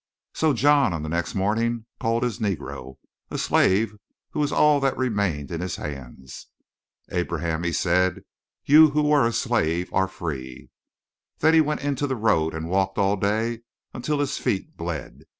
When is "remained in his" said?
4.97-5.75